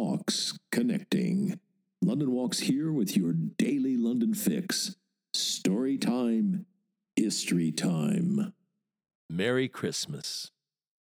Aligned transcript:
Walks 0.00 0.56
Connecting. 0.70 1.58
London 2.00 2.30
Walks 2.30 2.60
here 2.60 2.92
with 2.92 3.16
your 3.16 3.32
daily 3.32 3.96
London 3.96 4.32
fix. 4.32 4.94
Story 5.34 5.98
time, 5.98 6.66
history 7.16 7.72
time. 7.72 8.52
Merry 9.28 9.66
Christmas. 9.66 10.52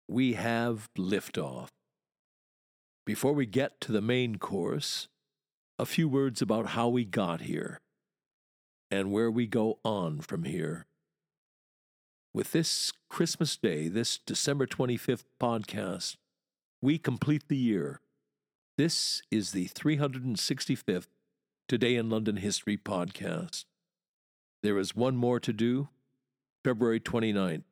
We 0.08 0.34
have 0.34 0.90
liftoff. 0.98 1.68
Before 3.06 3.32
we 3.32 3.46
get 3.46 3.80
to 3.80 3.92
the 3.92 4.02
main 4.02 4.36
course, 4.36 5.08
a 5.78 5.86
few 5.86 6.06
words 6.06 6.42
about 6.42 6.66
how 6.66 6.90
we 6.90 7.06
got 7.06 7.40
here 7.40 7.80
and 8.90 9.10
where 9.10 9.30
we 9.30 9.46
go 9.46 9.78
on 9.86 10.20
from 10.20 10.44
here. 10.44 10.84
With 12.34 12.52
this 12.52 12.92
Christmas 13.08 13.56
Day, 13.56 13.88
this 13.88 14.18
December 14.18 14.66
25th 14.66 15.24
podcast, 15.40 16.16
we 16.82 16.98
complete 16.98 17.44
the 17.48 17.56
year. 17.56 18.01
This 18.82 19.22
is 19.30 19.52
the 19.52 19.68
365th 19.68 21.06
Today 21.68 21.94
in 21.94 22.10
London 22.10 22.38
History 22.38 22.76
podcast. 22.76 23.64
There 24.64 24.76
is 24.76 24.96
one 24.96 25.14
more 25.14 25.38
to 25.38 25.52
do, 25.52 25.88
February 26.64 26.98
29th, 26.98 27.62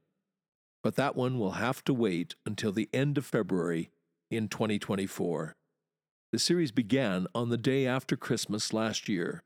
but 0.84 0.94
that 0.94 1.16
one 1.16 1.36
will 1.36 1.54
have 1.58 1.82
to 1.86 1.92
wait 1.92 2.36
until 2.46 2.70
the 2.70 2.88
end 2.92 3.18
of 3.18 3.26
February 3.26 3.90
in 4.30 4.46
2024. 4.46 5.56
The 6.30 6.38
series 6.38 6.70
began 6.70 7.26
on 7.34 7.48
the 7.48 7.58
day 7.58 7.88
after 7.88 8.14
Christmas 8.16 8.72
last 8.72 9.08
year, 9.08 9.42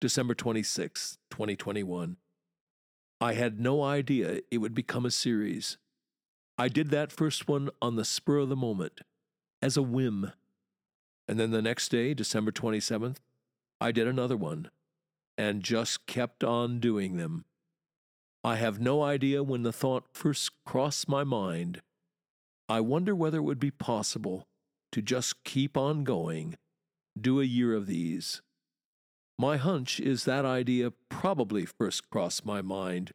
December 0.00 0.36
26, 0.36 1.18
2021. 1.30 2.16
I 3.20 3.32
had 3.32 3.58
no 3.58 3.82
idea 3.82 4.38
it 4.52 4.58
would 4.58 4.72
become 4.72 5.04
a 5.04 5.10
series. 5.10 5.78
I 6.56 6.68
did 6.68 6.90
that 6.90 7.10
first 7.10 7.48
one 7.48 7.70
on 7.82 7.96
the 7.96 8.04
spur 8.04 8.38
of 8.38 8.48
the 8.48 8.54
moment, 8.54 9.00
as 9.60 9.76
a 9.76 9.82
whim. 9.82 10.30
And 11.32 11.40
then 11.40 11.50
the 11.50 11.62
next 11.62 11.88
day, 11.88 12.12
December 12.12 12.52
27th, 12.52 13.16
I 13.80 13.90
did 13.90 14.06
another 14.06 14.36
one, 14.36 14.68
and 15.38 15.62
just 15.62 16.04
kept 16.04 16.44
on 16.44 16.78
doing 16.78 17.16
them. 17.16 17.46
I 18.44 18.56
have 18.56 18.78
no 18.78 19.02
idea 19.02 19.42
when 19.42 19.62
the 19.62 19.72
thought 19.72 20.04
first 20.12 20.50
crossed 20.66 21.08
my 21.08 21.24
mind. 21.24 21.80
I 22.68 22.80
wonder 22.80 23.14
whether 23.14 23.38
it 23.38 23.44
would 23.44 23.58
be 23.58 23.70
possible 23.70 24.46
to 24.92 25.00
just 25.00 25.42
keep 25.42 25.74
on 25.74 26.04
going, 26.04 26.58
do 27.18 27.40
a 27.40 27.44
year 27.44 27.72
of 27.72 27.86
these. 27.86 28.42
My 29.38 29.56
hunch 29.56 30.00
is 30.00 30.26
that 30.26 30.44
idea 30.44 30.92
probably 31.08 31.64
first 31.64 32.10
crossed 32.10 32.44
my 32.44 32.60
mind 32.60 33.12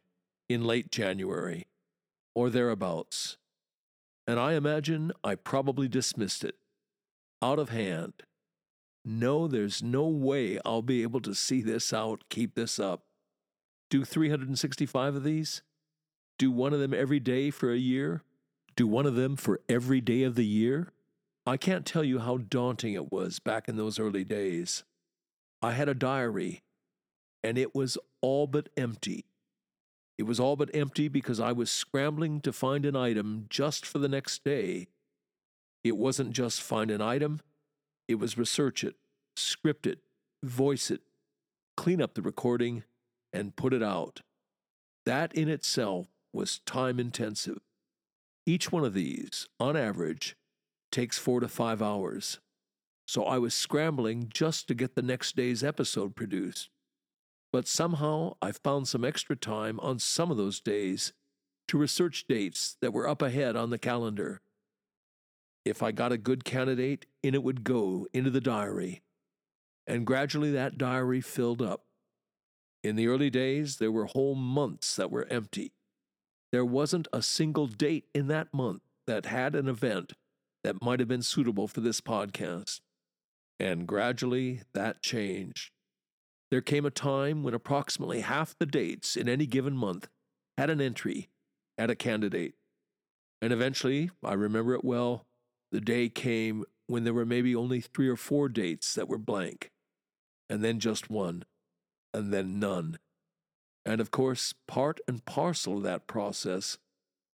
in 0.48 0.64
late 0.64 0.90
January 0.90 1.68
or 2.34 2.50
thereabouts, 2.50 3.36
and 4.26 4.40
I 4.40 4.54
imagine 4.54 5.12
I 5.22 5.36
probably 5.36 5.86
dismissed 5.86 6.42
it 6.42 6.56
out 7.42 7.58
of 7.58 7.68
hand. 7.70 8.14
No, 9.04 9.46
there's 9.46 9.82
no 9.82 10.06
way 10.06 10.58
I'll 10.64 10.82
be 10.82 11.02
able 11.02 11.20
to 11.20 11.34
see 11.34 11.62
this 11.62 11.92
out, 11.92 12.24
keep 12.28 12.54
this 12.54 12.78
up. 12.78 13.04
Do 13.90 14.04
365 14.04 15.16
of 15.16 15.24
these? 15.24 15.62
Do 16.38 16.50
one 16.50 16.72
of 16.72 16.80
them 16.80 16.92
every 16.92 17.20
day 17.20 17.50
for 17.50 17.72
a 17.72 17.78
year? 17.78 18.22
Do 18.76 18.86
one 18.86 19.06
of 19.06 19.14
them 19.14 19.36
for 19.36 19.60
every 19.68 20.00
day 20.00 20.22
of 20.22 20.34
the 20.34 20.46
year? 20.46 20.92
I 21.46 21.56
can't 21.56 21.86
tell 21.86 22.04
you 22.04 22.18
how 22.18 22.36
daunting 22.36 22.92
it 22.92 23.10
was 23.10 23.38
back 23.38 23.68
in 23.68 23.76
those 23.76 23.98
early 23.98 24.24
days. 24.24 24.84
I 25.62 25.72
had 25.72 25.88
a 25.88 25.94
diary, 25.94 26.62
and 27.42 27.56
it 27.56 27.74
was 27.74 27.96
all 28.20 28.46
but 28.46 28.68
empty. 28.76 29.24
It 30.18 30.24
was 30.24 30.38
all 30.38 30.56
but 30.56 30.70
empty 30.74 31.08
because 31.08 31.40
I 31.40 31.52
was 31.52 31.70
scrambling 31.70 32.40
to 32.42 32.52
find 32.52 32.84
an 32.84 32.94
item 32.94 33.46
just 33.48 33.86
for 33.86 33.98
the 33.98 34.08
next 34.08 34.44
day. 34.44 34.88
It 35.88 35.96
wasn't 35.96 36.32
just 36.32 36.60
find 36.60 36.90
an 36.90 37.00
item, 37.00 37.40
it 38.06 38.16
was 38.16 38.38
research 38.38 38.84
it, 38.84 38.96
script 39.36 39.86
it, 39.86 40.00
voice 40.42 40.90
it, 40.90 41.00
clean 41.76 42.02
up 42.02 42.14
the 42.14 42.22
recording, 42.22 42.84
and 43.32 43.56
put 43.56 43.72
it 43.72 43.82
out. 43.82 44.20
That 45.06 45.34
in 45.34 45.48
itself 45.48 46.08
was 46.32 46.60
time 46.66 47.00
intensive. 47.00 47.58
Each 48.44 48.70
one 48.70 48.84
of 48.84 48.94
these, 48.94 49.48
on 49.58 49.76
average, 49.76 50.36
takes 50.92 51.18
four 51.18 51.40
to 51.40 51.48
five 51.48 51.80
hours. 51.80 52.38
So 53.06 53.24
I 53.24 53.38
was 53.38 53.54
scrambling 53.54 54.30
just 54.32 54.68
to 54.68 54.74
get 54.74 54.94
the 54.94 55.02
next 55.02 55.36
day's 55.36 55.64
episode 55.64 56.14
produced. 56.14 56.68
But 57.50 57.66
somehow 57.66 58.36
I 58.42 58.52
found 58.52 58.88
some 58.88 59.04
extra 59.04 59.36
time 59.36 59.80
on 59.80 59.98
some 59.98 60.30
of 60.30 60.36
those 60.36 60.60
days 60.60 61.14
to 61.68 61.78
research 61.78 62.26
dates 62.28 62.76
that 62.82 62.92
were 62.92 63.08
up 63.08 63.22
ahead 63.22 63.56
on 63.56 63.70
the 63.70 63.78
calendar. 63.78 64.42
If 65.64 65.82
I 65.82 65.92
got 65.92 66.12
a 66.12 66.18
good 66.18 66.44
candidate, 66.44 67.06
in 67.22 67.34
it 67.34 67.42
would 67.42 67.64
go 67.64 68.06
into 68.12 68.30
the 68.30 68.40
diary. 68.40 69.02
And 69.86 70.06
gradually 70.06 70.50
that 70.52 70.78
diary 70.78 71.20
filled 71.20 71.62
up. 71.62 71.84
In 72.84 72.96
the 72.96 73.08
early 73.08 73.30
days, 73.30 73.76
there 73.76 73.92
were 73.92 74.06
whole 74.06 74.34
months 74.34 74.96
that 74.96 75.10
were 75.10 75.26
empty. 75.30 75.72
There 76.52 76.64
wasn't 76.64 77.08
a 77.12 77.22
single 77.22 77.66
date 77.66 78.06
in 78.14 78.28
that 78.28 78.54
month 78.54 78.82
that 79.06 79.26
had 79.26 79.54
an 79.54 79.68
event 79.68 80.12
that 80.64 80.82
might 80.82 81.00
have 81.00 81.08
been 81.08 81.22
suitable 81.22 81.68
for 81.68 81.80
this 81.80 82.00
podcast. 82.00 82.80
And 83.60 83.86
gradually 83.86 84.62
that 84.72 85.02
changed. 85.02 85.72
There 86.50 86.60
came 86.60 86.86
a 86.86 86.90
time 86.90 87.42
when 87.42 87.54
approximately 87.54 88.20
half 88.20 88.54
the 88.58 88.66
dates 88.66 89.16
in 89.16 89.28
any 89.28 89.46
given 89.46 89.76
month 89.76 90.08
had 90.56 90.70
an 90.70 90.80
entry, 90.80 91.28
had 91.76 91.90
a 91.90 91.94
candidate. 91.94 92.54
And 93.42 93.52
eventually, 93.52 94.10
I 94.24 94.32
remember 94.32 94.74
it 94.74 94.84
well, 94.84 95.26
the 95.72 95.80
day 95.80 96.08
came 96.08 96.64
when 96.86 97.04
there 97.04 97.14
were 97.14 97.26
maybe 97.26 97.54
only 97.54 97.80
three 97.80 98.08
or 98.08 98.16
four 98.16 98.48
dates 98.48 98.94
that 98.94 99.08
were 99.08 99.18
blank, 99.18 99.70
and 100.48 100.64
then 100.64 100.80
just 100.80 101.10
one, 101.10 101.44
and 102.14 102.32
then 102.32 102.58
none. 102.58 102.98
And 103.84 104.00
of 104.00 104.10
course, 104.10 104.54
part 104.66 105.00
and 105.06 105.24
parcel 105.24 105.78
of 105.78 105.82
that 105.84 106.06
process 106.06 106.78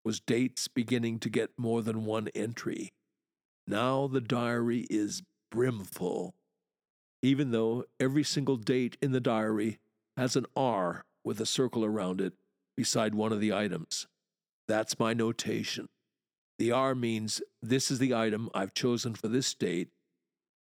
was 0.04 0.20
dates 0.20 0.68
beginning 0.68 1.18
to 1.20 1.30
get 1.30 1.50
more 1.56 1.82
than 1.82 2.04
one 2.04 2.28
entry. 2.34 2.92
Now 3.66 4.06
the 4.06 4.20
diary 4.20 4.86
is 4.90 5.22
brimful 5.50 6.34
even 7.24 7.52
though 7.52 7.84
every 7.98 8.22
single 8.22 8.56
date 8.56 8.98
in 9.00 9.12
the 9.12 9.20
diary 9.20 9.78
has 10.14 10.36
an 10.36 10.44
R 10.54 11.06
with 11.24 11.40
a 11.40 11.46
circle 11.46 11.82
around 11.82 12.20
it 12.20 12.34
beside 12.76 13.14
one 13.14 13.32
of 13.32 13.40
the 13.40 13.50
items. 13.50 14.06
That's 14.68 14.98
my 14.98 15.14
notation. 15.14 15.88
The 16.58 16.70
R 16.70 16.94
means 16.94 17.42
this 17.62 17.90
is 17.90 17.98
the 17.98 18.14
item 18.14 18.48
I've 18.54 18.74
chosen 18.74 19.14
for 19.14 19.28
this 19.28 19.54
date. 19.54 19.88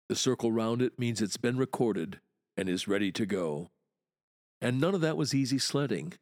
The 0.09 0.15
circle 0.15 0.51
round 0.51 0.81
it 0.81 0.97
means 0.99 1.21
it's 1.21 1.37
been 1.37 1.57
recorded 1.57 2.19
and 2.57 2.67
is 2.67 2.87
ready 2.87 3.11
to 3.11 3.25
go. 3.25 3.69
And 4.61 4.79
none 4.79 4.95
of 4.95 5.01
that 5.01 5.17
was 5.17 5.35
easy 5.35 5.59
sledding. 5.59 6.13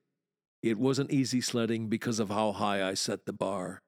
It 0.61 0.77
wasn't 0.77 1.11
easy 1.11 1.41
sledding 1.41 1.87
because 1.87 2.19
of 2.19 2.29
how 2.29 2.53
high 2.53 2.87
I 2.87 2.93
set 2.93 3.25
the 3.25 3.33
bar. 3.33 3.81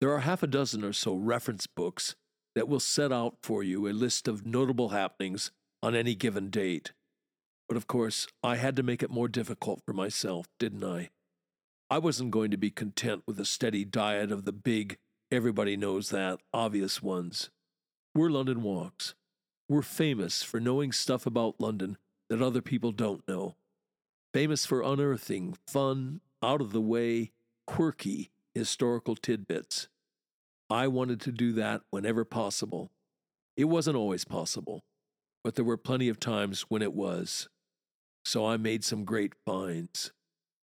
There 0.00 0.12
are 0.12 0.20
half 0.20 0.42
a 0.42 0.46
dozen 0.46 0.84
or 0.84 0.92
so 0.92 1.14
reference 1.14 1.66
books 1.66 2.14
that 2.54 2.68
will 2.68 2.80
set 2.80 3.12
out 3.12 3.36
for 3.42 3.62
you 3.62 3.88
a 3.88 3.92
list 3.92 4.28
of 4.28 4.46
notable 4.46 4.90
happenings 4.90 5.50
on 5.82 5.94
any 5.94 6.14
given 6.14 6.50
date. 6.50 6.92
But 7.68 7.76
of 7.76 7.86
course, 7.86 8.26
I 8.42 8.56
had 8.56 8.76
to 8.76 8.82
make 8.82 9.02
it 9.02 9.10
more 9.10 9.28
difficult 9.28 9.82
for 9.84 9.92
myself, 9.92 10.46
didn't 10.58 10.84
I? 10.84 11.10
I 11.88 11.98
wasn't 11.98 12.32
going 12.32 12.50
to 12.50 12.56
be 12.56 12.70
content 12.70 13.22
with 13.28 13.38
a 13.38 13.44
steady 13.44 13.84
diet 13.84 14.32
of 14.32 14.44
the 14.44 14.52
big, 14.52 14.96
everybody 15.30 15.76
knows 15.76 16.10
that, 16.10 16.40
obvious 16.52 17.00
ones. 17.00 17.50
We're 18.12 18.28
London 18.28 18.62
Walks. 18.62 19.14
We're 19.68 19.82
famous 19.82 20.42
for 20.42 20.58
knowing 20.58 20.90
stuff 20.90 21.26
about 21.26 21.60
London 21.60 21.96
that 22.28 22.42
other 22.42 22.60
people 22.60 22.90
don't 22.90 23.26
know. 23.28 23.54
Famous 24.34 24.66
for 24.66 24.82
unearthing 24.82 25.56
fun, 25.68 26.22
out 26.42 26.60
of 26.60 26.72
the 26.72 26.80
way, 26.80 27.30
quirky 27.68 28.30
historical 28.52 29.14
tidbits. 29.14 29.86
I 30.68 30.88
wanted 30.88 31.20
to 31.20 31.30
do 31.30 31.52
that 31.52 31.82
whenever 31.90 32.24
possible. 32.24 32.90
It 33.56 33.66
wasn't 33.66 33.96
always 33.96 34.24
possible, 34.24 34.82
but 35.44 35.54
there 35.54 35.64
were 35.64 35.76
plenty 35.76 36.08
of 36.08 36.18
times 36.18 36.62
when 36.62 36.82
it 36.82 36.94
was. 36.94 37.48
So 38.24 38.44
I 38.44 38.56
made 38.56 38.82
some 38.82 39.04
great 39.04 39.34
finds. 39.46 40.10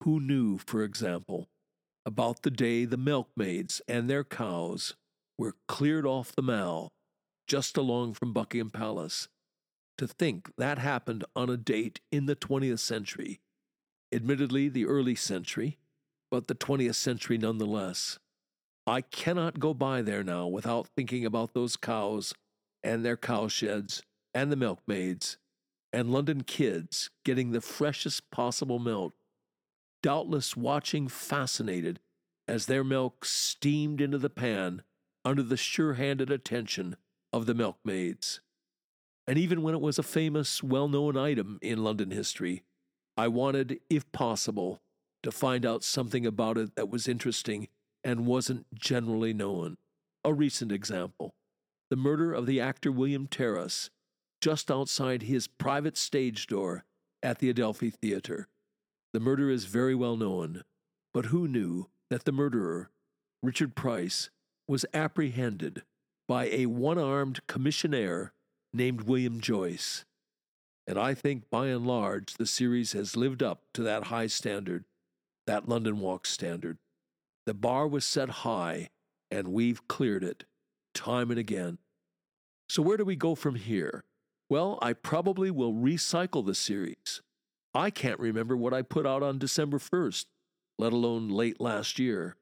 Who 0.06 0.20
knew, 0.20 0.60
for 0.60 0.84
example, 0.84 1.50
about 2.06 2.44
the 2.44 2.52
day 2.52 2.86
the 2.86 2.96
milkmaids 2.96 3.82
and 3.88 4.08
their 4.08 4.24
cows 4.24 4.94
were 5.36 5.56
cleared 5.68 6.06
off 6.06 6.32
the 6.32 6.44
Mall 6.44 6.92
just 7.48 7.76
along 7.76 8.14
from 8.14 8.32
Buckingham 8.32 8.70
Palace? 8.70 9.30
To 9.98 10.08
think 10.08 10.52
that 10.60 10.78
happened 10.78 11.26
on 11.36 11.50
a 11.50 11.58
date 11.58 12.02
in 12.12 12.28
the 12.28 12.36
20th 12.36 12.82
century. 12.82 13.40
Admittedly, 14.14 14.70
the 14.70 14.86
early 14.86 15.16
century, 15.16 15.80
but 16.30 16.46
the 16.46 16.54
20th 16.54 16.94
century 16.94 17.40
nonetheless. 17.40 18.20
I 18.86 19.02
cannot 19.02 19.58
go 19.58 19.74
by 19.74 20.04
there 20.04 20.24
now 20.24 20.46
without 20.46 20.88
thinking 20.96 21.26
about 21.26 21.56
those 21.56 21.76
cows 21.76 22.32
and 22.84 23.04
their 23.04 23.18
cowsheds 23.18 24.04
and 24.36 24.52
the 24.52 24.56
milkmaids 24.56 25.38
and 25.92 26.12
London 26.12 26.44
kids 26.44 27.10
getting 27.24 27.54
the 27.54 27.62
freshest 27.62 28.30
possible 28.30 28.78
milk, 28.78 29.16
doubtless 30.06 30.56
watching 30.56 31.08
fascinated 31.08 32.00
as 32.48 32.68
their 32.68 32.84
milk 32.84 33.26
steamed 33.26 34.00
into 34.00 34.20
the 34.20 34.30
pan 34.30 34.84
under 35.26 35.42
the 35.42 35.58
sure 35.58 35.96
handed 35.96 36.30
attention 36.30 36.96
of 37.34 37.48
the 37.48 37.56
milkmaids. 37.56 38.40
And 39.26 39.40
even 39.40 39.64
when 39.64 39.74
it 39.74 39.82
was 39.82 39.98
a 39.98 40.04
famous, 40.04 40.62
well 40.62 40.88
known 40.88 41.18
item 41.18 41.58
in 41.64 41.84
London 41.84 42.12
history, 42.12 42.62
I 43.18 43.30
wanted, 43.30 43.80
if 43.90 44.12
possible, 44.12 44.80
to 45.24 45.32
find 45.32 45.66
out 45.66 45.84
something 45.84 46.24
about 46.24 46.60
it 46.60 46.76
that 46.76 46.92
was 46.92 47.08
interesting 47.08 47.68
and 48.04 48.28
wasn't 48.28 48.68
generally 48.76 49.34
known. 49.34 49.76
A 50.24 50.32
recent 50.32 50.72
example 50.72 51.34
the 51.90 51.96
murder 51.96 52.32
of 52.32 52.46
the 52.46 52.62
actor 52.62 52.92
William 52.92 53.26
Terriss 53.26 53.90
just 54.40 54.70
outside 54.70 55.24
his 55.24 55.48
private 55.48 55.98
stage 55.98 56.46
door 56.46 56.86
at 57.24 57.40
the 57.40 57.50
Adelphi 57.50 57.90
Theater. 57.90 58.48
The 59.16 59.22
murder 59.22 59.50
is 59.50 59.64
very 59.64 59.96
well 59.96 60.18
known, 60.18 60.64
but 61.14 61.28
who 61.28 61.48
knew 61.48 61.88
that 62.10 62.26
the 62.26 62.34
murderer, 62.34 62.90
Richard 63.42 63.74
Prince, 63.74 64.30
was 64.68 64.86
apprehended 64.94 65.84
by 66.28 66.48
a 66.50 66.66
one 66.66 66.98
armed 66.98 67.40
commissionaire 67.48 68.32
named 68.74 69.04
William 69.04 69.40
Joyce? 69.40 70.04
And 70.86 71.00
I 71.00 71.14
think 71.14 71.50
by 71.50 71.68
and 71.68 71.88
large 71.88 72.34
the 72.34 72.46
series 72.46 72.92
has 72.92 73.16
lived 73.16 73.42
up 73.42 73.62
to 73.76 73.84
that 73.84 74.08
high 74.08 74.28
standard, 74.28 74.84
that 75.48 75.70
London 75.70 76.02
Walk 76.02 76.26
standard. 76.26 76.78
The 77.46 77.54
bar 77.54 77.88
was 77.88 78.06
set 78.06 78.44
high, 78.44 78.90
and 79.32 79.54
we've 79.54 79.88
cleared 79.88 80.26
it 80.26 80.44
time 80.94 81.32
and 81.32 81.40
again. 81.40 81.78
So, 82.68 82.82
where 82.82 82.98
do 82.98 83.06
we 83.06 83.16
go 83.16 83.34
from 83.34 83.56
here? 83.56 84.04
Well, 84.50 84.78
I 84.82 84.92
probably 84.92 85.52
will 85.52 85.74
recycle 85.74 86.46
the 86.46 86.54
series. 86.54 87.22
I 87.76 87.90
can't 87.90 88.20
remember 88.22 88.56
what 88.56 88.74
I 88.74 88.84
put 88.84 89.06
out 89.06 89.22
on 89.22 89.38
December 89.38 89.80
1st, 89.80 90.28
let 90.80 90.94
alone 90.94 91.28
late 91.28 91.60
last 91.60 92.00
year. 92.00 92.38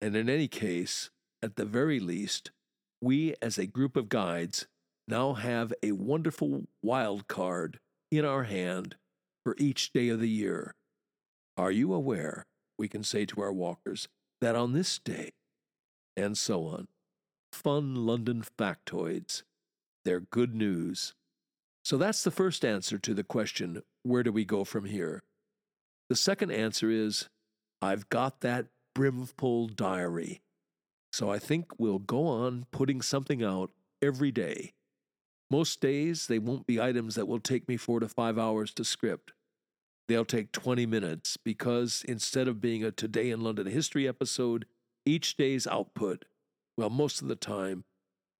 And 0.00 0.16
in 0.16 0.30
any 0.30 0.48
case, 0.48 1.10
at 1.42 1.56
the 1.56 1.66
very 1.66 2.00
least, 2.00 2.50
we 3.02 3.34
as 3.42 3.58
a 3.58 3.66
group 3.66 3.94
of 3.94 4.08
guides 4.08 4.66
now 5.06 5.34
have 5.34 5.74
a 5.82 5.92
wonderful 5.92 6.64
wild 6.82 7.28
card 7.28 7.78
in 8.10 8.24
our 8.24 8.44
hand 8.44 8.96
for 9.44 9.54
each 9.58 9.92
day 9.92 10.08
of 10.08 10.20
the 10.20 10.30
year. 10.30 10.74
Are 11.58 11.70
you 11.70 11.92
aware, 11.92 12.46
we 12.78 12.88
can 12.88 13.04
say 13.04 13.26
to 13.26 13.42
our 13.42 13.52
walkers, 13.52 14.08
that 14.40 14.56
on 14.56 14.72
this 14.72 14.98
day, 14.98 15.32
and 16.16 16.38
so 16.38 16.66
on, 16.66 16.88
fun 17.52 17.94
London 17.94 18.42
factoids, 18.58 19.42
they're 20.06 20.20
good 20.20 20.54
news. 20.54 21.14
So 21.84 21.98
that's 21.98 22.24
the 22.24 22.30
first 22.30 22.64
answer 22.64 22.98
to 22.98 23.12
the 23.12 23.22
question 23.22 23.82
where 24.02 24.22
do 24.22 24.32
we 24.32 24.46
go 24.46 24.64
from 24.64 24.86
here? 24.86 25.22
The 26.08 26.16
second 26.16 26.50
answer 26.50 26.90
is 26.90 27.28
I've 27.82 28.08
got 28.08 28.40
that 28.40 28.66
brimful 28.94 29.68
diary. 29.68 30.40
So 31.12 31.30
I 31.30 31.38
think 31.38 31.78
we'll 31.78 31.98
go 31.98 32.26
on 32.26 32.66
putting 32.72 33.02
something 33.02 33.44
out 33.44 33.70
every 34.00 34.32
day. 34.32 34.72
Most 35.50 35.80
days, 35.80 36.26
they 36.26 36.38
won't 36.38 36.66
be 36.66 36.80
items 36.80 37.16
that 37.16 37.28
will 37.28 37.38
take 37.38 37.68
me 37.68 37.76
four 37.76 38.00
to 38.00 38.08
five 38.08 38.38
hours 38.38 38.72
to 38.74 38.84
script. 38.84 39.32
They'll 40.08 40.24
take 40.24 40.52
20 40.52 40.86
minutes 40.86 41.36
because 41.36 42.02
instead 42.08 42.48
of 42.48 42.60
being 42.60 42.82
a 42.82 42.90
Today 42.90 43.30
in 43.30 43.42
London 43.42 43.66
History 43.66 44.08
episode, 44.08 44.64
each 45.04 45.36
day's 45.36 45.66
output, 45.66 46.24
well, 46.76 46.90
most 46.90 47.20
of 47.20 47.28
the 47.28 47.36
time, 47.36 47.84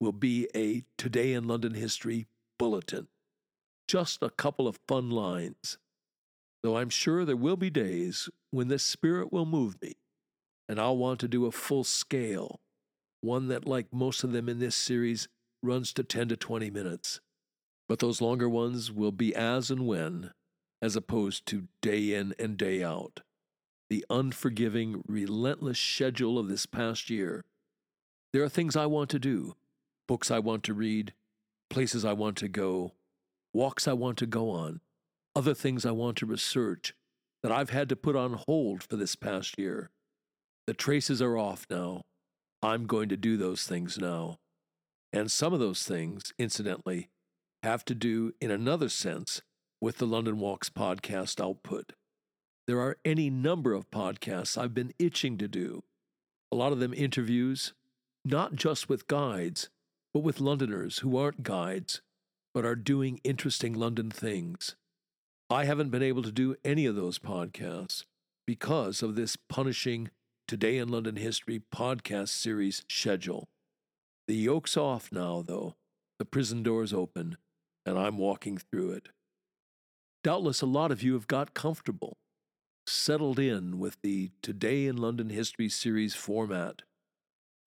will 0.00 0.12
be 0.12 0.48
a 0.54 0.82
Today 0.96 1.34
in 1.34 1.46
London 1.46 1.74
History 1.74 2.26
bulletin. 2.58 3.08
Just 3.86 4.22
a 4.22 4.30
couple 4.30 4.66
of 4.66 4.80
fun 4.88 5.10
lines. 5.10 5.78
Though 6.62 6.78
I'm 6.78 6.88
sure 6.88 7.24
there 7.24 7.36
will 7.36 7.56
be 7.56 7.70
days 7.70 8.30
when 8.50 8.68
this 8.68 8.82
Spirit 8.82 9.32
will 9.32 9.44
move 9.44 9.80
me, 9.82 9.94
and 10.68 10.80
I'll 10.80 10.96
want 10.96 11.20
to 11.20 11.28
do 11.28 11.44
a 11.44 11.52
full 11.52 11.84
scale, 11.84 12.60
one 13.20 13.48
that, 13.48 13.66
like 13.66 13.92
most 13.92 14.24
of 14.24 14.32
them 14.32 14.48
in 14.48 14.60
this 14.60 14.74
series, 14.74 15.28
runs 15.62 15.92
to 15.92 16.02
10 16.02 16.28
to 16.28 16.36
20 16.36 16.70
minutes. 16.70 17.20
But 17.88 17.98
those 17.98 18.22
longer 18.22 18.48
ones 18.48 18.90
will 18.90 19.12
be 19.12 19.34
as 19.34 19.70
and 19.70 19.86
when, 19.86 20.30
as 20.80 20.96
opposed 20.96 21.44
to 21.46 21.68
day 21.82 22.14
in 22.14 22.34
and 22.38 22.56
day 22.56 22.82
out. 22.82 23.20
The 23.90 24.04
unforgiving, 24.08 25.02
relentless 25.06 25.78
schedule 25.78 26.38
of 26.38 26.48
this 26.48 26.64
past 26.64 27.10
year. 27.10 27.44
There 28.32 28.42
are 28.42 28.48
things 28.48 28.74
I 28.74 28.86
want 28.86 29.10
to 29.10 29.18
do, 29.18 29.54
books 30.08 30.30
I 30.30 30.38
want 30.38 30.64
to 30.64 30.74
read, 30.74 31.12
places 31.68 32.04
I 32.04 32.14
want 32.14 32.36
to 32.38 32.48
go, 32.48 32.92
walks 33.54 33.88
I 33.88 33.92
want 33.92 34.18
to 34.18 34.26
go 34.26 34.50
on, 34.50 34.80
other 35.34 35.54
things 35.54 35.86
I 35.86 35.92
want 35.92 36.18
to 36.18 36.26
research 36.26 36.94
that 37.42 37.52
I've 37.52 37.70
had 37.70 37.88
to 37.90 37.96
put 37.96 38.16
on 38.16 38.40
hold 38.46 38.82
for 38.82 38.96
this 38.96 39.14
past 39.16 39.58
year. 39.58 39.90
The 40.66 40.74
traces 40.74 41.22
are 41.22 41.38
off 41.38 41.66
now. 41.70 42.02
I'm 42.62 42.86
going 42.86 43.08
to 43.10 43.16
do 43.16 43.36
those 43.36 43.66
things 43.66 43.98
now. 43.98 44.38
And 45.12 45.30
some 45.30 45.52
of 45.52 45.60
those 45.60 45.84
things, 45.84 46.32
incidentally, 46.38 47.10
have 47.62 47.84
to 47.84 47.94
do, 47.94 48.32
in 48.40 48.50
another 48.50 48.88
sense, 48.88 49.42
with 49.80 49.98
the 49.98 50.06
London 50.06 50.38
Walks 50.38 50.70
podcast 50.70 51.40
output. 51.40 51.92
There 52.66 52.80
are 52.80 52.96
any 53.04 53.28
number 53.28 53.74
of 53.74 53.90
podcasts 53.90 54.56
I've 54.56 54.74
been 54.74 54.94
itching 54.98 55.36
to 55.38 55.46
do. 55.46 55.84
A 56.50 56.56
lot 56.56 56.72
of 56.72 56.80
them 56.80 56.94
interviews, 56.94 57.74
not 58.24 58.54
just 58.54 58.88
with 58.88 59.06
guides, 59.06 59.68
but 60.14 60.22
with 60.22 60.40
Londoners 60.40 61.00
who 61.00 61.16
aren't 61.18 61.42
guides, 61.42 62.00
but 62.54 62.64
are 62.64 62.76
doing 62.76 63.20
interesting 63.24 63.74
London 63.74 64.10
things. 64.10 64.76
I 65.50 65.64
haven't 65.64 65.90
been 65.90 66.02
able 66.02 66.22
to 66.22 66.32
do 66.32 66.54
any 66.64 66.86
of 66.86 66.94
those 66.94 67.18
podcasts 67.18 68.04
because 68.46 69.02
of 69.02 69.16
this 69.16 69.36
punishing 69.36 70.10
Today 70.46 70.76
in 70.76 70.88
London 70.88 71.16
History 71.16 71.62
podcast 71.74 72.28
series 72.28 72.84
schedule. 72.88 73.48
The 74.28 74.36
yoke's 74.36 74.76
off 74.76 75.10
now, 75.10 75.42
though. 75.42 75.74
The 76.18 76.26
prison 76.26 76.62
door's 76.62 76.92
open, 76.92 77.38
and 77.84 77.98
I'm 77.98 78.18
walking 78.18 78.58
through 78.58 78.92
it. 78.92 79.08
Doubtless 80.22 80.60
a 80.60 80.66
lot 80.66 80.92
of 80.92 81.02
you 81.02 81.14
have 81.14 81.26
got 81.26 81.54
comfortable, 81.54 82.18
settled 82.86 83.38
in 83.38 83.78
with 83.78 83.96
the 84.02 84.30
Today 84.42 84.86
in 84.86 84.96
London 84.96 85.30
History 85.30 85.68
series 85.68 86.14
format. 86.14 86.82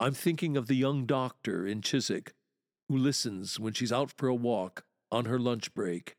I'm 0.00 0.14
thinking 0.14 0.56
of 0.56 0.68
the 0.68 0.76
young 0.76 1.04
doctor 1.04 1.66
in 1.66 1.82
Chiswick 1.82 2.32
who 2.88 2.96
listens 2.96 3.58
when 3.60 3.72
she's 3.72 3.92
out 3.92 4.12
for 4.16 4.28
a 4.28 4.34
walk 4.34 4.84
on 5.10 5.24
her 5.26 5.38
lunch 5.38 5.74
break, 5.74 6.16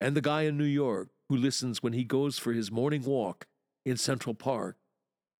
and 0.00 0.16
the 0.16 0.20
guy 0.20 0.42
in 0.42 0.56
New 0.56 0.64
York 0.64 1.08
who 1.28 1.36
listens 1.36 1.82
when 1.82 1.92
he 1.92 2.04
goes 2.04 2.38
for 2.38 2.52
his 2.52 2.70
morning 2.70 3.02
walk 3.04 3.46
in 3.84 3.96
Central 3.96 4.34
Park, 4.34 4.76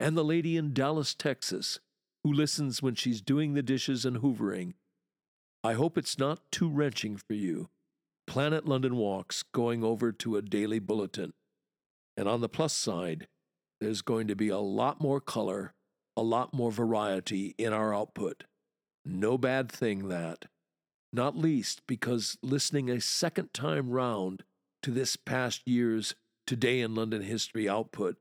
and 0.01 0.17
the 0.17 0.25
lady 0.25 0.57
in 0.57 0.73
Dallas, 0.73 1.15
Texas, 1.15 1.81
who 2.23 2.33
listens 2.33 2.83
when 2.83 2.95
she's 2.95 3.21
doing 3.21 3.55
the 3.55 3.63
dishes 3.63 4.05
and 4.05 4.19
hoovering. 4.19 4.75
I 5.63 5.75
hope 5.75 5.97
it's 5.97 6.19
not 6.19 6.41
too 6.51 6.69
wrenching 6.69 7.17
for 7.17 7.35
you. 7.35 7.69
Planet 8.27 8.67
London 8.67 8.97
Walks 8.97 9.43
going 9.43 9.85
over 9.85 10.11
to 10.13 10.37
a 10.37 10.43
daily 10.43 10.79
bulletin. 10.79 11.33
And 12.17 12.29
on 12.29 12.41
the 12.41 12.49
plus 12.49 12.73
side, 12.73 13.29
there's 13.81 14.03
going 14.03 14.29
to 14.29 14.37
be 14.37 14.49
a 14.49 14.59
lot 14.59 15.01
more 15.01 15.21
color, 15.21 15.75
a 16.17 16.23
lot 16.23 16.55
more 16.55 16.73
variety 16.73 17.55
in 17.59 17.73
our 17.73 17.95
output. 17.95 18.45
No 19.05 19.37
bad 19.37 19.71
thing, 19.71 20.09
that. 20.09 20.47
Not 21.15 21.37
least 21.37 21.83
because 21.87 22.37
listening 22.43 22.91
a 22.91 23.01
second 23.01 23.55
time 23.55 23.91
round 23.91 24.43
to 24.83 24.91
this 24.91 25.15
past 25.15 25.63
year's 25.65 26.17
Today 26.45 26.81
in 26.81 26.97
London 26.97 27.23
History 27.23 27.69
output, 27.69 28.17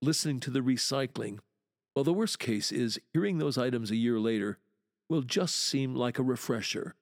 listening 0.00 0.38
to 0.40 0.50
the 0.50 0.60
recycling 0.60 1.40
well, 1.96 2.04
the 2.04 2.12
worst 2.12 2.38
case 2.38 2.70
is 2.70 3.00
hearing 3.12 3.38
those 3.38 3.58
items 3.58 3.90
a 3.90 3.96
year 3.96 4.20
later 4.20 4.58
will 5.08 5.22
just 5.22 5.56
seem 5.56 5.96
like 5.96 6.18
a 6.18 6.22
refresher, 6.22 6.94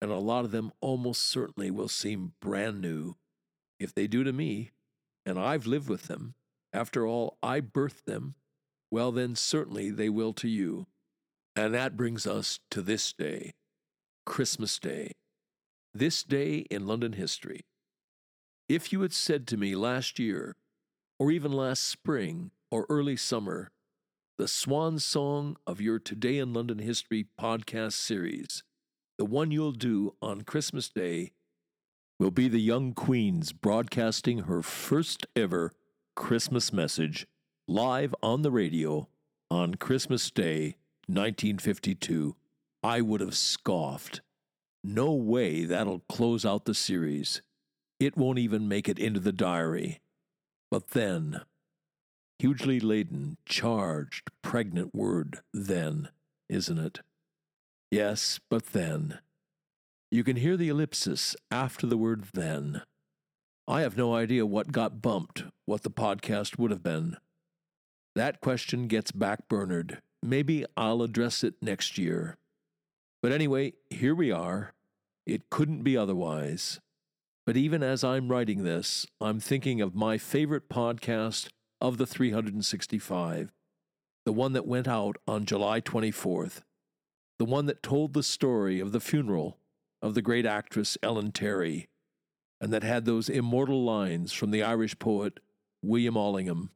and 0.00 0.10
a 0.10 0.18
lot 0.18 0.44
of 0.44 0.50
them 0.52 0.72
almost 0.80 1.22
certainly 1.22 1.70
will 1.70 1.88
seem 1.88 2.34
brand 2.38 2.80
new. 2.80 3.16
If 3.80 3.94
they 3.94 4.06
do 4.06 4.22
to 4.22 4.32
me, 4.32 4.70
and 5.24 5.38
I've 5.38 5.66
lived 5.66 5.88
with 5.88 6.02
them, 6.04 6.34
after 6.72 7.06
all, 7.06 7.38
I 7.42 7.60
birthed 7.62 8.04
them, 8.04 8.34
well, 8.90 9.10
then 9.10 9.34
certainly 9.34 9.90
they 9.90 10.10
will 10.10 10.34
to 10.34 10.48
you. 10.48 10.86
And 11.56 11.74
that 11.74 11.96
brings 11.96 12.26
us 12.26 12.60
to 12.70 12.82
this 12.82 13.12
day, 13.14 13.54
Christmas 14.30 14.78
Day. 14.78 15.10
This 15.92 16.22
day 16.22 16.58
in 16.70 16.86
London 16.86 17.14
history. 17.14 17.62
If 18.68 18.92
you 18.92 19.00
had 19.00 19.12
said 19.12 19.44
to 19.48 19.56
me 19.56 19.74
last 19.74 20.20
year, 20.20 20.54
or 21.18 21.32
even 21.32 21.50
last 21.50 21.82
spring 21.82 22.52
or 22.70 22.86
early 22.88 23.16
summer, 23.16 23.72
the 24.38 24.46
swan 24.46 25.00
song 25.00 25.56
of 25.66 25.80
your 25.80 25.98
Today 25.98 26.38
in 26.38 26.52
London 26.52 26.78
History 26.78 27.26
podcast 27.40 27.94
series, 27.94 28.62
the 29.18 29.24
one 29.24 29.50
you'll 29.50 29.72
do 29.72 30.14
on 30.22 30.42
Christmas 30.42 30.88
Day, 30.88 31.32
will 32.20 32.30
be 32.30 32.46
the 32.46 32.60
young 32.60 32.94
Queen's 32.94 33.52
broadcasting 33.52 34.44
her 34.44 34.62
first 34.62 35.26
ever 35.34 35.72
Christmas 36.14 36.72
message 36.72 37.26
live 37.66 38.14
on 38.22 38.42
the 38.42 38.52
radio 38.52 39.08
on 39.50 39.74
Christmas 39.74 40.30
Day, 40.30 40.76
1952. 41.08 42.36
I 42.82 43.00
would 43.00 43.20
have 43.20 43.36
scoffed. 43.36 44.20
No 44.82 45.12
way 45.12 45.64
that'll 45.64 46.02
close 46.08 46.44
out 46.44 46.64
the 46.64 46.74
series. 46.74 47.42
It 47.98 48.16
won't 48.16 48.38
even 48.38 48.68
make 48.68 48.88
it 48.88 48.98
into 48.98 49.20
the 49.20 49.32
diary. 49.32 50.00
But 50.70 50.88
then, 50.88 51.42
Hugely 52.40 52.80
laden, 52.80 53.36
charged, 53.44 54.30
pregnant 54.40 54.94
word, 54.94 55.40
then, 55.52 56.08
isn't 56.48 56.78
it? 56.78 57.00
Yes, 57.90 58.40
but 58.48 58.68
then, 58.68 59.18
You 60.10 60.24
can 60.24 60.36
hear 60.36 60.56
the 60.56 60.70
ellipsis 60.70 61.36
after 61.50 61.86
the 61.86 61.98
word 61.98 62.24
then. 62.32 62.80
I 63.68 63.82
have 63.82 63.98
no 63.98 64.14
idea 64.14 64.46
what 64.46 64.72
got 64.72 65.02
bumped, 65.02 65.44
what 65.66 65.82
the 65.82 65.90
podcast 65.90 66.58
would 66.58 66.70
have 66.70 66.82
been. 66.82 67.18
That 68.16 68.40
question 68.40 68.86
gets 68.88 69.12
backburnered. 69.12 69.98
Maybe 70.22 70.64
I'll 70.78 71.02
address 71.02 71.44
it 71.44 71.56
next 71.60 71.98
year. 71.98 72.38
But 73.22 73.32
anyway, 73.32 73.74
here 73.90 74.14
we 74.14 74.30
are. 74.30 74.72
It 75.26 75.50
couldn't 75.50 75.82
be 75.82 75.96
otherwise. 75.96 76.80
But 77.46 77.56
even 77.56 77.82
as 77.82 78.02
I'm 78.02 78.28
writing 78.28 78.64
this, 78.64 79.06
I'm 79.20 79.40
thinking 79.40 79.80
of 79.80 79.94
my 79.94 80.18
favorite 80.18 80.68
podcast 80.68 81.48
of 81.80 81.98
the 81.98 82.06
365, 82.06 83.52
the 84.24 84.32
one 84.32 84.52
that 84.52 84.66
went 84.66 84.88
out 84.88 85.16
on 85.26 85.44
July 85.44 85.80
24th, 85.80 86.60
the 87.38 87.44
one 87.44 87.66
that 87.66 87.82
told 87.82 88.12
the 88.12 88.22
story 88.22 88.80
of 88.80 88.92
the 88.92 89.00
funeral 89.00 89.58
of 90.02 90.14
the 90.14 90.22
great 90.22 90.46
actress 90.46 90.96
Ellen 91.02 91.32
Terry, 91.32 91.88
and 92.60 92.72
that 92.72 92.82
had 92.82 93.04
those 93.04 93.28
immortal 93.28 93.84
lines 93.84 94.32
from 94.32 94.50
the 94.50 94.62
Irish 94.62 94.98
poet 94.98 95.40
William 95.82 96.16
Allingham. 96.16 96.70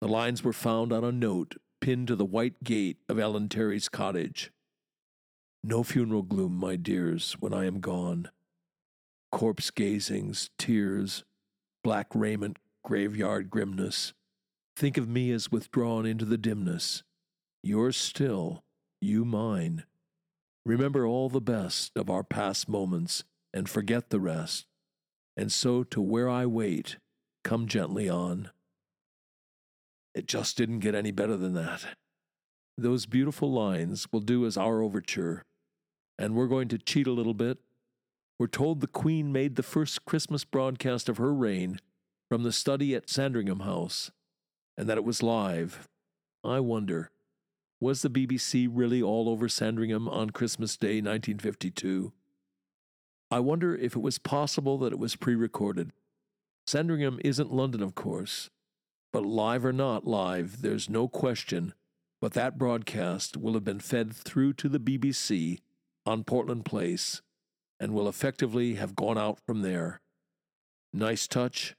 The 0.00 0.08
lines 0.08 0.42
were 0.42 0.52
found 0.52 0.92
on 0.92 1.04
a 1.04 1.12
note 1.12 1.56
pinned 1.80 2.08
to 2.08 2.16
the 2.16 2.24
white 2.24 2.62
gate 2.64 2.98
of 3.08 3.18
Ellen 3.18 3.48
Terry's 3.48 3.88
cottage. 3.88 4.50
No 5.64 5.84
funeral 5.84 6.22
gloom, 6.22 6.56
my 6.56 6.74
dears, 6.74 7.36
when 7.38 7.54
I 7.54 7.66
am 7.66 7.78
gone. 7.78 8.30
Corpse 9.30 9.70
gazings, 9.70 10.50
tears, 10.58 11.22
black 11.84 12.08
raiment, 12.14 12.58
graveyard 12.84 13.48
grimness. 13.48 14.12
Think 14.76 14.98
of 14.98 15.08
me 15.08 15.30
as 15.30 15.52
withdrawn 15.52 16.04
into 16.04 16.24
the 16.24 16.36
dimness. 16.36 17.04
Yours 17.62 17.96
still, 17.96 18.64
you 19.00 19.24
mine. 19.24 19.84
Remember 20.66 21.06
all 21.06 21.28
the 21.28 21.40
best 21.40 21.92
of 21.96 22.10
our 22.10 22.24
past 22.24 22.68
moments 22.68 23.22
and 23.54 23.68
forget 23.68 24.10
the 24.10 24.20
rest. 24.20 24.66
And 25.36 25.52
so 25.52 25.84
to 25.84 26.00
where 26.00 26.28
I 26.28 26.44
wait, 26.44 26.96
come 27.44 27.68
gently 27.68 28.08
on. 28.08 28.50
It 30.12 30.26
just 30.26 30.56
didn't 30.56 30.80
get 30.80 30.96
any 30.96 31.12
better 31.12 31.36
than 31.36 31.54
that. 31.54 31.84
Those 32.76 33.06
beautiful 33.06 33.52
lines 33.52 34.08
will 34.10 34.20
do 34.20 34.44
as 34.44 34.56
our 34.56 34.82
overture 34.82 35.44
and 36.18 36.34
we're 36.34 36.46
going 36.46 36.68
to 36.68 36.78
cheat 36.78 37.06
a 37.06 37.12
little 37.12 37.34
bit. 37.34 37.58
We're 38.38 38.46
told 38.46 38.80
the 38.80 38.86
Queen 38.86 39.32
made 39.32 39.56
the 39.56 39.62
first 39.62 40.04
Christmas 40.04 40.44
broadcast 40.44 41.08
of 41.08 41.18
her 41.18 41.32
reign 41.32 41.78
from 42.28 42.42
the 42.42 42.52
study 42.52 42.94
at 42.94 43.10
Sandringham 43.10 43.60
House, 43.60 44.10
and 44.76 44.88
that 44.88 44.98
it 44.98 45.04
was 45.04 45.22
live. 45.22 45.88
I 46.42 46.60
wonder, 46.60 47.10
was 47.80 48.02
the 48.02 48.10
BBC 48.10 48.68
really 48.70 49.02
all 49.02 49.28
over 49.28 49.48
Sandringham 49.48 50.08
on 50.08 50.30
Christmas 50.30 50.76
Day 50.76 50.96
1952? 51.00 52.12
I 53.30 53.40
wonder 53.40 53.76
if 53.76 53.94
it 53.94 54.02
was 54.02 54.18
possible 54.18 54.78
that 54.78 54.92
it 54.92 54.98
was 54.98 55.16
pre 55.16 55.34
recorded. 55.34 55.92
Sandringham 56.66 57.20
isn't 57.24 57.52
London, 57.52 57.82
of 57.82 57.94
course, 57.94 58.50
but 59.12 59.24
live 59.24 59.64
or 59.64 59.72
not 59.72 60.06
live, 60.06 60.62
there's 60.62 60.88
no 60.88 61.08
question 61.08 61.74
but 62.22 62.34
that 62.34 62.56
broadcast 62.56 63.36
will 63.36 63.54
have 63.54 63.64
been 63.64 63.80
fed 63.80 64.14
through 64.14 64.52
to 64.52 64.68
the 64.68 64.78
BBC 64.78 65.58
on 66.06 66.24
Portland 66.24 66.64
Place 66.64 67.22
and 67.78 67.92
will 67.92 68.08
effectively 68.08 68.74
have 68.74 68.94
gone 68.94 69.18
out 69.18 69.38
from 69.46 69.62
there. 69.62 70.00
Nice 70.92 71.26
touch. 71.26 71.74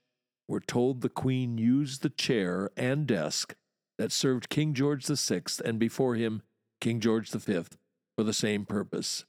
We're 0.47 0.59
told 0.59 1.01
the 1.01 1.09
Queen 1.09 1.57
used 1.57 2.01
the 2.01 2.09
chair 2.09 2.69
and 2.75 3.07
desk 3.07 3.55
that 3.97 4.11
served 4.11 4.49
King 4.49 4.73
George 4.73 5.05
VI 5.05 5.43
and 5.63 5.79
before 5.79 6.15
him 6.15 6.41
King 6.81 6.99
George 6.99 7.29
V 7.31 7.63
for 8.17 8.23
the 8.23 8.33
same 8.33 8.65
purpose. 8.65 9.25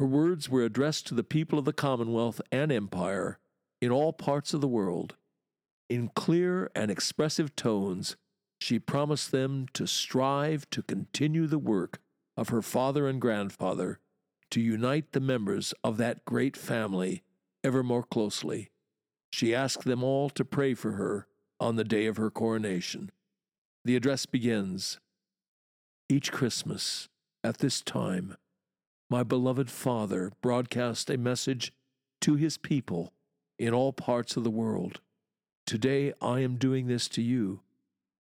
Her 0.00 0.06
words 0.06 0.48
were 0.48 0.64
addressed 0.64 1.06
to 1.06 1.14
the 1.14 1.22
people 1.22 1.58
of 1.58 1.64
the 1.64 1.72
Commonwealth 1.72 2.40
and 2.50 2.72
Empire 2.72 3.38
in 3.80 3.92
all 3.92 4.12
parts 4.12 4.52
of 4.52 4.60
the 4.60 4.68
world. 4.68 5.14
In 5.88 6.08
clear 6.08 6.70
and 6.74 6.90
expressive 6.90 7.54
tones, 7.54 8.16
she 8.60 8.78
promised 8.78 9.30
them 9.30 9.66
to 9.74 9.86
strive 9.86 10.68
to 10.70 10.82
continue 10.82 11.46
the 11.46 11.58
work 11.58 12.00
of 12.36 12.48
her 12.48 12.62
father 12.62 13.06
and 13.08 13.20
grandfather 13.20 13.98
to 14.50 14.60
unite 14.60 15.12
the 15.12 15.20
members 15.20 15.74
of 15.82 15.96
that 15.96 16.24
great 16.24 16.56
family 16.56 17.22
ever 17.62 17.82
more 17.82 18.02
closely. 18.02 18.70
She 19.32 19.54
asked 19.54 19.84
them 19.84 20.04
all 20.04 20.30
to 20.30 20.44
pray 20.44 20.74
for 20.74 20.92
her 20.92 21.26
on 21.58 21.76
the 21.76 21.84
day 21.84 22.06
of 22.06 22.16
her 22.16 22.30
coronation. 22.30 23.10
The 23.84 23.96
address 23.96 24.26
begins 24.26 25.00
Each 26.08 26.30
Christmas, 26.30 27.08
at 27.42 27.58
this 27.58 27.82
time, 27.82 28.36
my 29.10 29.22
beloved 29.22 29.70
Father 29.70 30.32
broadcast 30.40 31.10
a 31.10 31.18
message 31.18 31.72
to 32.22 32.36
his 32.36 32.56
people 32.56 33.12
in 33.58 33.74
all 33.74 33.92
parts 33.92 34.36
of 34.36 34.44
the 34.44 34.50
world. 34.50 35.00
Today 35.66 36.12
I 36.20 36.40
am 36.40 36.56
doing 36.56 36.86
this 36.86 37.08
to 37.08 37.22
you, 37.22 37.60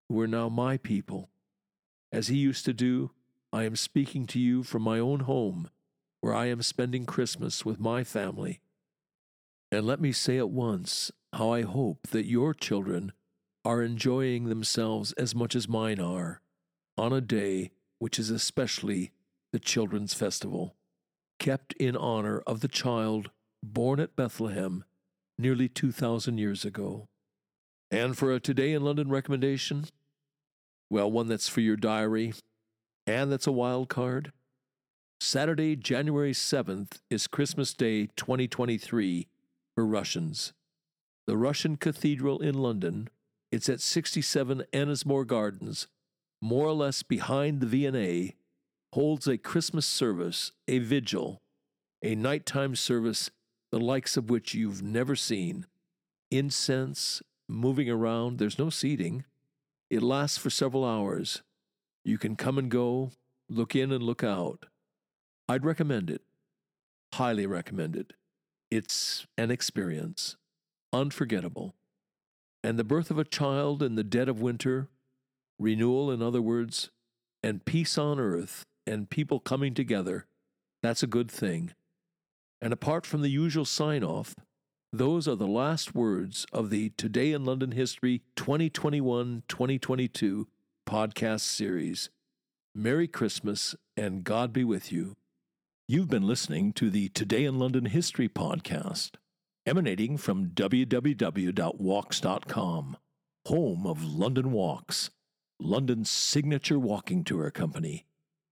who 0.10 0.20
are 0.20 0.28
now 0.28 0.50
my 0.50 0.78
people. 0.78 1.30
As 2.12 2.28
he 2.28 2.38
used 2.38 2.66
to 2.66 2.74
do, 2.74 3.12
I 3.54 3.64
am 3.64 3.76
speaking 3.76 4.26
to 4.28 4.40
you 4.40 4.64
from 4.64 4.82
my 4.82 4.98
own 5.00 5.22
home 5.22 5.70
where 6.22 6.34
I 6.34 6.46
am 6.46 6.62
spending 6.62 7.06
Christmas 7.06 7.66
with 7.66 7.80
my 7.80 8.04
family. 8.04 8.62
And 9.72 9.86
let 9.86 10.00
me 10.00 10.12
say 10.12 10.38
at 10.38 10.50
once 10.50 11.12
how 11.34 11.52
I 11.52 11.64
hope 11.64 12.08
that 12.12 12.26
your 12.26 12.54
children 12.54 13.12
are 13.66 13.82
enjoying 13.82 14.46
themselves 14.46 15.12
as 15.14 15.36
much 15.36 15.56
as 15.56 15.68
mine 15.68 16.00
are 16.00 16.42
on 16.98 17.12
a 17.12 17.22
day 17.22 17.72
which 18.00 18.18
is 18.18 18.30
especially 18.30 19.12
the 19.52 19.60
Children's 19.60 20.14
Festival, 20.14 20.76
kept 21.40 21.74
in 21.74 21.96
honor 21.96 22.42
of 22.48 22.62
the 22.62 22.68
child 22.68 23.32
born 23.62 24.00
at 24.00 24.16
Bethlehem 24.16 24.86
nearly 25.38 25.68
2,000 25.68 26.38
years 26.38 26.66
ago. 26.66 27.08
And 27.92 28.18
for 28.18 28.32
a 28.32 28.40
Today 28.40 28.72
in 28.74 28.84
London 28.84 29.10
recommendation, 29.10 29.86
well, 30.90 31.12
one 31.12 31.28
that's 31.28 31.50
for 31.50 31.62
your 31.62 31.76
diary 31.76 32.34
and 33.06 33.32
that's 33.32 33.48
a 33.48 33.52
wild 33.52 33.90
card. 33.90 34.32
Saturday, 35.20 35.76
January 35.76 36.34
7th 36.34 37.00
is 37.10 37.28
Christmas 37.28 37.74
Day 37.74 38.08
2023 38.16 39.28
for 39.76 39.86
Russians. 39.86 40.54
The 41.28 41.38
Russian 41.38 41.78
Cathedral 41.78 42.40
in 42.40 42.56
London, 42.56 43.10
it's 43.52 43.70
at 43.70 43.82
67 43.82 44.64
Ennismore 44.74 45.28
Gardens, 45.28 45.88
more 46.42 46.68
or 46.68 46.74
less 46.74 47.04
behind 47.04 47.62
the 47.62 47.68
V&A, 47.68 48.36
holds 48.94 49.28
a 49.28 49.38
Christmas 49.38 49.86
service, 49.86 50.52
a 50.68 50.80
vigil, 50.80 51.42
a 52.04 52.16
nighttime 52.16 52.76
service 52.76 53.30
the 53.72 53.80
likes 53.80 54.18
of 54.18 54.30
which 54.30 54.54
you've 54.54 54.84
never 54.84 55.16
seen. 55.16 55.66
Incense, 56.30 57.22
moving 57.48 57.90
around, 57.90 58.38
there's 58.38 58.60
no 58.60 58.70
seating. 58.70 59.24
It 59.90 60.02
lasts 60.02 60.38
for 60.38 60.50
several 60.50 60.86
hours. 60.86 61.42
You 62.04 62.18
can 62.18 62.36
come 62.36 62.58
and 62.58 62.70
go, 62.70 63.12
look 63.50 63.76
in 63.76 63.92
and 63.92 64.04
look 64.04 64.24
out. 64.24 64.66
I'd 65.48 65.66
recommend 65.66 66.10
it. 66.10 66.22
Highly 67.14 67.46
recommend 67.46 67.96
it. 67.96 68.14
It's 68.70 69.28
an 69.38 69.52
experience, 69.52 70.38
unforgettable. 70.94 71.76
And 72.64 72.80
the 72.80 72.84
birth 72.84 73.12
of 73.12 73.20
a 73.20 73.26
child 73.26 73.84
in 73.84 73.96
the 73.96 74.04
dead 74.04 74.30
of 74.30 74.42
winter, 74.42 74.88
renewal, 75.60 76.12
in 76.12 76.22
other 76.22 76.42
words, 76.42 76.90
and 77.44 77.66
peace 77.66 77.98
on 77.98 78.20
earth, 78.20 78.66
and 78.88 79.10
people 79.10 79.40
coming 79.40 79.74
together, 79.74 80.26
that's 80.82 81.04
a 81.04 81.08
good 81.08 81.30
thing. 81.30 81.74
And 82.62 82.72
apart 82.72 83.06
from 83.06 83.22
the 83.22 83.30
usual 83.30 83.66
sign 83.66 84.04
off, 84.04 84.36
those 84.94 85.28
are 85.28 85.36
the 85.36 85.48
last 85.48 85.96
words 85.96 86.46
of 86.52 86.70
the 86.70 86.90
Today 86.98 87.32
in 87.32 87.46
London 87.46 87.72
History 87.72 88.22
2021 88.36 89.44
2022 89.48 90.48
podcast 90.92 91.40
series. 91.40 92.10
Merry 92.76 93.08
Christmas 93.08 93.76
and 93.96 94.26
God 94.26 94.52
be 94.52 94.66
with 94.66 94.92
you. 94.92 95.16
You've 95.88 96.10
been 96.10 96.28
listening 96.28 96.74
to 96.74 96.90
the 96.90 97.08
Today 97.08 97.46
in 97.46 97.58
London 97.58 97.86
History 97.86 98.28
podcast, 98.28 99.12
emanating 99.66 100.18
from 100.18 100.48
www.walks.com, 100.48 100.98
home 103.48 103.88
of 103.88 104.04
London 104.04 104.52
Walks, 104.52 105.12
London's 105.62 106.10
signature 106.10 106.78
walking 106.78 107.24
tour 107.24 107.50
company, 107.52 108.06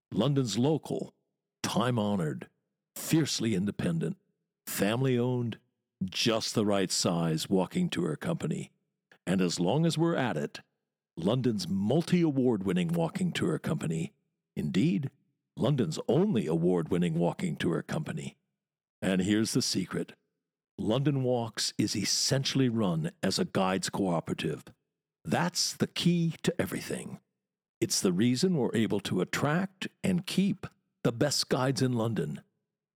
London's 0.09 0.57
local, 0.57 1.13
time 1.61 1.99
honored, 1.99 2.47
fiercely 2.95 3.53
independent, 3.53 4.15
family 4.65 5.19
owned, 5.19 5.57
just 6.05 6.55
the 6.55 6.65
right 6.65 6.89
size 6.89 7.49
walking 7.49 7.89
tour 7.89 8.15
company. 8.15 8.71
And 9.27 9.41
as 9.41 9.59
long 9.59 9.85
as 9.85 9.97
we're 9.97 10.15
at 10.15 10.37
it, 10.37 10.61
London's 11.19 11.67
multi 11.67 12.21
award 12.21 12.63
winning 12.63 12.87
walking 12.87 13.31
tour 13.33 13.59
company. 13.59 14.13
Indeed, 14.55 15.09
London's 15.57 15.99
only 16.07 16.47
award 16.47 16.89
winning 16.89 17.15
walking 17.15 17.57
tour 17.57 17.81
company. 17.81 18.37
And 19.01 19.21
here's 19.21 19.51
the 19.51 19.61
secret 19.61 20.13
London 20.77 21.23
Walks 21.23 21.73
is 21.77 21.95
essentially 21.95 22.69
run 22.69 23.11
as 23.21 23.37
a 23.37 23.45
guides 23.45 23.89
cooperative. 23.89 24.63
That's 25.25 25.73
the 25.73 25.87
key 25.87 26.35
to 26.43 26.53
everything. 26.59 27.19
It's 27.81 27.99
the 27.99 28.13
reason 28.13 28.55
we're 28.55 28.75
able 28.75 29.01
to 29.01 29.19
attract 29.19 29.89
and 30.03 30.25
keep 30.25 30.67
the 31.03 31.11
best 31.11 31.49
guides 31.49 31.81
in 31.81 31.93
London. 31.93 32.41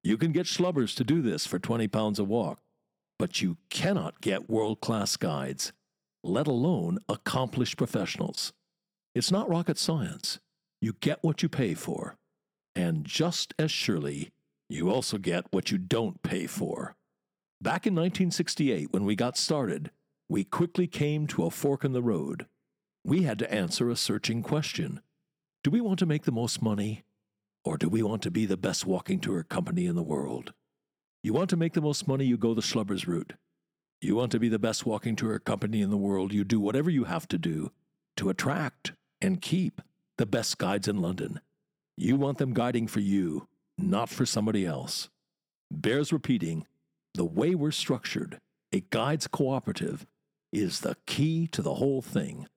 You 0.01 0.17
can 0.17 0.31
get 0.31 0.45
schlubbers 0.45 0.95
to 0.95 1.03
do 1.03 1.21
this 1.21 1.45
for 1.45 1.59
20 1.59 1.87
pounds 1.89 2.19
a 2.19 2.23
walk, 2.23 2.59
but 3.19 3.41
you 3.41 3.57
cannot 3.69 4.21
get 4.21 4.49
world 4.49 4.79
class 4.81 5.17
guides, 5.17 5.73
let 6.23 6.47
alone 6.47 6.99
accomplished 7.09 7.77
professionals. 7.77 8.53
It's 9.13 9.31
not 9.31 9.49
rocket 9.49 9.77
science. 9.77 10.39
You 10.81 10.93
get 10.99 11.19
what 11.21 11.43
you 11.43 11.49
pay 11.49 11.73
for. 11.73 12.17
And 12.75 13.05
just 13.05 13.53
as 13.59 13.71
surely, 13.71 14.31
you 14.69 14.89
also 14.89 15.17
get 15.17 15.45
what 15.51 15.71
you 15.71 15.77
don't 15.77 16.23
pay 16.23 16.47
for. 16.47 16.95
Back 17.61 17.85
in 17.85 17.93
1968, 17.93 18.91
when 18.91 19.05
we 19.05 19.15
got 19.15 19.37
started, 19.37 19.91
we 20.27 20.43
quickly 20.43 20.87
came 20.87 21.27
to 21.27 21.45
a 21.45 21.51
fork 21.51 21.85
in 21.85 21.93
the 21.93 22.01
road. 22.01 22.47
We 23.05 23.23
had 23.23 23.37
to 23.39 23.53
answer 23.53 23.89
a 23.89 23.95
searching 23.95 24.41
question 24.41 25.01
Do 25.63 25.71
we 25.71 25.81
want 25.81 25.99
to 25.99 26.05
make 26.05 26.23
the 26.23 26.31
most 26.31 26.61
money? 26.61 27.03
Or 27.63 27.77
do 27.77 27.87
we 27.87 28.03
want 28.03 28.21
to 28.23 28.31
be 28.31 28.45
the 28.45 28.57
best 28.57 28.85
walking 28.85 29.19
tour 29.19 29.43
company 29.43 29.85
in 29.85 29.95
the 29.95 30.03
world? 30.03 30.53
You 31.21 31.31
want 31.31 31.49
to 31.51 31.57
make 31.57 31.73
the 31.73 31.81
most 31.81 32.07
money, 32.07 32.25
you 32.25 32.37
go 32.37 32.53
the 32.53 32.61
Schlubbers 32.61 33.07
route. 33.07 33.33
You 34.03 34.17
want 34.17 34.33
to 34.33 34.39
be 34.39 34.49
the 34.49 34.59
best 34.59 34.85
walking 34.85 35.15
tour 35.15 35.39
company 35.39 35.81
in 35.81 35.89
the 35.89 35.95
world, 35.95 36.33
you 36.33 36.43
do 36.43 36.59
whatever 36.59 36.89
you 36.89 37.05
have 37.05 37.25
to 37.29 37.37
do 37.37 37.71
to 38.17 38.29
attract 38.29 38.91
and 39.21 39.41
keep 39.41 39.81
the 40.17 40.25
best 40.25 40.57
guides 40.57 40.89
in 40.89 40.97
London. 41.01 41.39
You 41.95 42.17
want 42.17 42.37
them 42.37 42.53
guiding 42.53 42.87
for 42.87 42.99
you, 42.99 43.47
not 43.77 44.09
for 44.09 44.25
somebody 44.25 44.65
else. 44.65 45.09
Bears 45.71 46.11
repeating 46.11 46.67
the 47.13 47.23
way 47.23 47.55
we're 47.55 47.71
structured, 47.71 48.39
a 48.73 48.81
guides 48.81 49.25
cooperative, 49.27 50.05
is 50.51 50.81
the 50.81 50.97
key 51.05 51.47
to 51.47 51.61
the 51.61 51.75
whole 51.75 52.01
thing. 52.01 52.47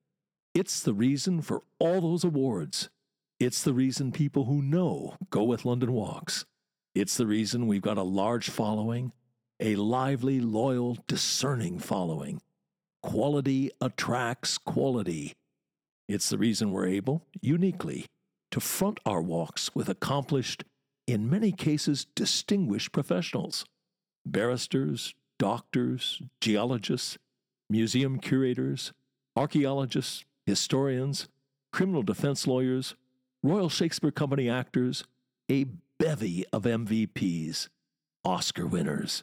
It's 0.52 0.80
the 0.80 0.94
reason 0.94 1.42
for 1.42 1.60
all 1.78 2.00
those 2.00 2.24
awards. 2.24 2.90
It's 3.38 3.62
the 3.62 3.72
reason 3.72 4.10
people 4.10 4.46
who 4.46 4.62
know 4.62 5.14
go 5.30 5.44
with 5.44 5.64
London 5.64 5.92
Walks. 5.92 6.44
It's 6.92 7.16
the 7.16 7.26
reason 7.26 7.68
we've 7.68 7.82
got 7.82 7.98
a 7.98 8.02
large 8.02 8.50
following, 8.50 9.12
a 9.60 9.76
lively, 9.76 10.40
loyal, 10.40 10.98
discerning 11.06 11.78
following. 11.78 12.40
Quality 13.02 13.70
attracts 13.80 14.58
quality. 14.58 15.34
It's 16.08 16.28
the 16.28 16.38
reason 16.38 16.70
we're 16.70 16.86
able, 16.86 17.24
uniquely, 17.40 18.06
to 18.50 18.60
front 18.60 19.00
our 19.06 19.22
walks 19.22 19.74
with 19.74 19.88
accomplished, 19.88 20.64
in 21.06 21.30
many 21.30 21.52
cases 21.52 22.06
distinguished 22.14 22.92
professionals 22.92 23.64
barristers, 24.24 25.14
doctors, 25.38 26.20
geologists, 26.40 27.16
museum 27.70 28.18
curators, 28.18 28.92
archaeologists, 29.36 30.24
historians, 30.46 31.28
criminal 31.72 32.02
defense 32.02 32.46
lawyers, 32.46 32.94
Royal 33.42 33.68
Shakespeare 33.68 34.10
Company 34.10 34.48
actors, 34.48 35.04
a 35.50 35.66
bevy 35.98 36.44
of 36.52 36.64
MVPs, 36.64 37.68
Oscar 38.24 38.66
winners, 38.66 39.22